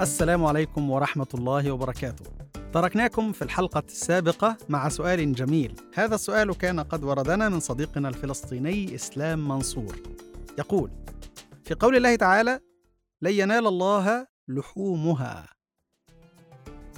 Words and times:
السلام 0.00 0.44
عليكم 0.44 0.90
ورحمة 0.90 1.26
الله 1.34 1.72
وبركاته. 1.72 2.24
تركناكم 2.72 3.32
في 3.32 3.42
الحلقة 3.42 3.82
السابقة 3.86 4.56
مع 4.68 4.88
سؤال 4.88 5.32
جميل. 5.32 5.74
هذا 5.94 6.14
السؤال 6.14 6.54
كان 6.54 6.80
قد 6.80 7.04
وردنا 7.04 7.48
من 7.48 7.60
صديقنا 7.60 8.08
الفلسطيني 8.08 8.94
إسلام 8.94 9.48
منصور. 9.48 9.96
يقول: 10.58 10.90
في 11.64 11.74
قول 11.74 11.96
الله 11.96 12.16
تعالى: 12.16 12.60
لن 13.22 13.32
ينال 13.32 13.66
الله 13.66 14.26
لحومها. 14.48 15.46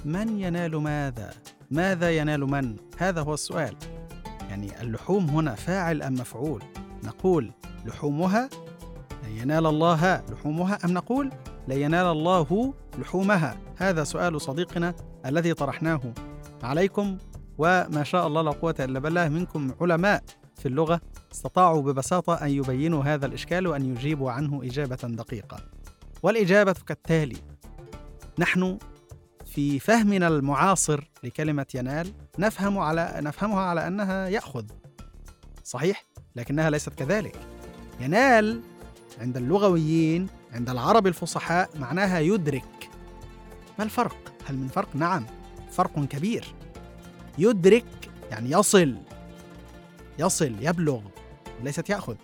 من 0.05 0.39
ينال 0.39 0.75
ماذا؟ 0.75 1.33
ماذا 1.71 2.11
ينال 2.11 2.39
من؟ 2.39 2.75
هذا 2.97 3.21
هو 3.21 3.33
السؤال. 3.33 3.75
يعني 4.49 4.81
اللحوم 4.81 5.29
هنا 5.29 5.55
فاعل 5.55 6.01
أم 6.01 6.13
مفعول؟ 6.13 6.63
نقول 7.03 7.51
لحومها 7.85 8.49
لن 9.23 9.37
ينال 9.37 9.65
الله 9.65 10.23
لحومها 10.31 10.79
أم 10.85 10.91
نقول 10.91 11.31
لن 11.67 11.77
ينال 11.77 12.05
الله 12.05 12.73
لحومها. 12.99 13.57
هذا 13.77 14.03
سؤال 14.03 14.41
صديقنا 14.41 14.95
الذي 15.25 15.53
طرحناه. 15.53 16.01
عليكم 16.63 17.17
وما 17.57 18.03
شاء 18.03 18.27
الله 18.27 18.41
لا 18.41 18.51
قوة 18.51 18.75
إلا 18.79 18.99
بالله 18.99 19.29
منكم 19.29 19.71
علماء 19.81 20.23
في 20.57 20.67
اللغة 20.67 21.01
استطاعوا 21.31 21.81
ببساطة 21.81 22.33
أن 22.33 22.49
يبينوا 22.49 23.03
هذا 23.03 23.25
الإشكال 23.25 23.67
وأن 23.67 23.85
يجيبوا 23.85 24.31
عنه 24.31 24.63
إجابة 24.63 24.95
دقيقة. 25.03 25.57
والإجابة 26.23 26.75
كالتالي 26.87 27.37
نحن 28.39 28.77
في 29.45 29.79
فهمنا 29.79 30.27
المعاصر 30.27 31.09
لكلمة 31.23 31.65
ينال 31.75 32.13
نفهم 32.39 32.79
على 32.79 33.13
نفهمها 33.17 33.61
على 33.61 33.87
أنها 33.87 34.27
يأخذ. 34.27 34.65
صحيح؟ 35.63 36.05
لكنها 36.35 36.69
ليست 36.69 36.93
كذلك. 36.93 37.35
ينال 37.99 38.61
عند 39.19 39.37
اللغويين 39.37 40.27
عند 40.51 40.69
العرب 40.69 41.07
الفصحاء 41.07 41.69
معناها 41.79 42.19
يدرك. 42.19 42.80
ما 43.81 43.85
الفرق؟ 43.85 44.33
هل 44.45 44.57
من 44.57 44.67
فرق؟ 44.67 44.95
نعم. 44.95 45.25
فرق 45.71 46.05
كبير. 46.05 46.55
يدرك 47.37 48.09
يعني 48.31 48.51
يصل. 48.51 48.95
يصل 50.19 50.55
يبلغ. 50.61 51.01
ليست 51.63 51.89
يأخذ. 51.89 52.15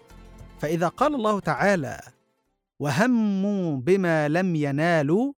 فإذا 0.60 0.88
قال 0.88 1.16
الله 1.16 1.40
تعالى 1.40 2.00
وهموا 2.80 3.78
بما 3.78 4.28
لم 4.28 4.56
ينالوا 4.56 5.34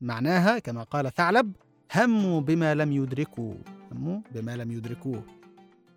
معناها 0.00 0.58
كما 0.58 0.82
قال 0.82 1.14
ثعلب 1.14 1.52
هموا 1.94 2.40
بما 2.40 2.74
لم 2.74 2.92
يدركوا 2.92 3.54
هموا 3.92 4.20
بما 4.34 4.56
لم 4.56 4.70
يدركوه. 4.70 5.22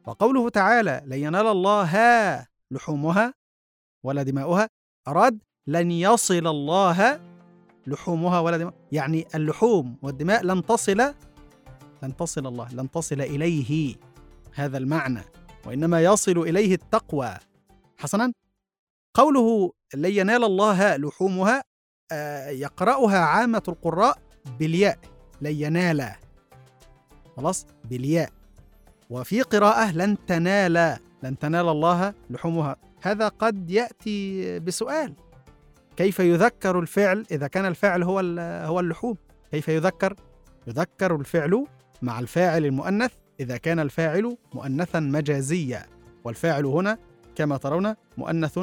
وقوله 0.08 0.50
تعالى 0.50 1.04
لن 1.06 1.18
ينال 1.18 1.48
الله 1.48 1.94
لحومها 2.72 3.34
ولا 4.04 4.24
دماؤها 4.24 4.70
أراد 5.08 5.40
لن 5.68 5.92
يصل 5.92 6.48
الله 6.48 7.35
لحومها 7.88 8.40
ولا 8.40 8.58
دماؤها 8.58 8.78
يعني 8.92 9.28
اللحوم 9.36 9.98
والدماء 10.02 10.44
لن 10.44 10.66
تصل 10.66 11.14
لن 12.04 12.16
تصل 12.18 12.48
الله 12.48 12.74
لن 12.74 12.92
تصل 12.92 13.22
إليه 13.22 13.96
هذا 14.54 14.78
المعنى 14.78 15.22
وإنما 15.66 16.04
يصل 16.04 16.38
إليه 16.38 16.74
التقوى. 16.76 17.38
حسنا. 17.98 18.34
قوله 19.14 19.72
لن 19.94 20.12
ينال 20.12 20.44
الله 20.44 20.98
لحومها 20.98 21.64
آه 22.12 22.50
يقرأها 22.50 23.18
عامة 23.18 23.64
القراء 23.68 24.18
بالياء 24.60 25.00
لن 25.42 25.52
ينال. 25.52 26.12
خلاص؟ 27.38 27.66
بالياء. 27.86 28.30
وفي 29.10 29.42
قراءة 29.42 29.92
لن 29.92 30.26
تنال 30.26 30.98
لن 31.24 31.40
تنال 31.40 31.70
الله 31.70 32.14
لحومها. 32.30 32.76
هذا 33.02 33.28
قد 33.28 33.70
يأتي 33.70 34.60
بسؤال. 34.60 35.14
كيف 35.98 36.20
يذكر 36.20 36.80
الفعل 36.80 37.26
إذا 37.32 37.48
كان 37.48 37.66
الفاعل 37.66 38.04
هو 38.04 38.20
هو 38.66 38.80
اللحوم؟ 38.80 39.18
كيف 39.52 39.68
يذكر؟ 39.68 40.16
يذكر 40.68 41.16
الفعل 41.16 41.66
مع 42.02 42.20
الفاعل 42.20 42.66
المؤنث 42.66 43.12
إذا 43.40 43.58
كان 43.58 43.80
الفاعل 43.80 44.38
مؤنثا 44.54 45.00
مجازيا 45.00 45.86
والفاعل 46.24 46.66
هنا 46.66 46.98
كما 47.36 47.58
ترون 47.58 47.96
مؤنث 48.18 48.60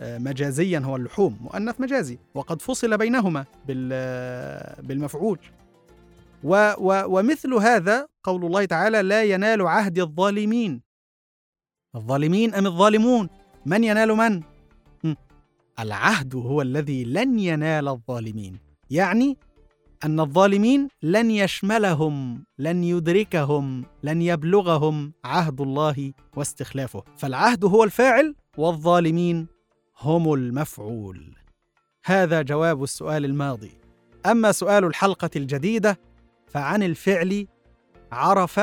مجازيا 0.00 0.78
هو 0.78 0.96
اللحوم 0.96 1.38
مؤنث 1.40 1.80
مجازي 1.80 2.18
وقد 2.34 2.62
فصل 2.62 2.98
بينهما 2.98 3.44
بالمفعول. 4.82 5.38
و 6.44 6.72
و 6.78 7.18
ومثل 7.18 7.54
هذا 7.54 8.06
قول 8.24 8.44
الله 8.44 8.64
تعالى 8.64 9.02
لا 9.02 9.22
ينال 9.22 9.62
عهد 9.66 9.98
الظالمين. 9.98 10.82
الظالمين 11.94 12.54
أم 12.54 12.66
الظالمون؟ 12.66 13.28
من 13.66 13.84
ينال 13.84 14.08
من؟ 14.08 14.42
العهد 15.80 16.34
هو 16.34 16.62
الذي 16.62 17.04
لن 17.04 17.38
ينال 17.38 17.88
الظالمين. 17.88 18.58
يعني 18.90 19.38
أن 20.04 20.20
الظالمين 20.20 20.88
لن 21.02 21.30
يشملهم 21.30 22.44
لن 22.58 22.84
يدركهم 22.84 23.84
لن 24.02 24.22
يبلغهم 24.22 25.12
عهد 25.24 25.60
الله 25.60 26.12
واستخلافه. 26.36 27.04
فالعهد 27.16 27.64
هو 27.64 27.84
الفاعل 27.84 28.34
والظالمين 28.58 29.46
هم 30.00 30.32
المفعول. 30.32 31.34
هذا 32.04 32.42
جواب 32.42 32.82
السؤال 32.82 33.24
الماضي. 33.24 33.78
أما 34.26 34.52
سؤال 34.52 34.84
الحلقة 34.84 35.30
الجديدة 35.36 35.98
فعن 36.46 36.82
الفعل 36.82 37.46
عرف 38.12 38.60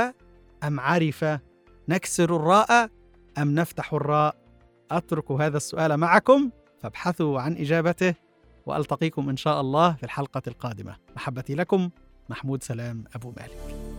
أم 0.64 0.80
عرف 0.80 1.26
نكسر 1.90 2.36
الراء 2.36 2.90
أم 3.38 3.56
نفتح 3.56 3.94
الراء؟ 3.94 4.36
أترك 4.92 5.32
هذا 5.32 5.58
السؤال 5.58 5.98
معكم. 5.98 6.50
فابحثوا 6.84 7.42
عن 7.42 7.58
إجابته 7.58 8.14
وألتقيكم 8.66 9.30
إن 9.30 9.38
شاء 9.38 9.62
الله 9.62 9.94
في 9.94 10.04
الحلقة 10.04 10.42
القادمة. 10.48 10.96
محبتي 11.16 11.56
لكم 11.56 11.90
محمود 12.30 12.64
سلام 12.64 13.04
أبو 13.16 13.34
مالك. 13.38 13.93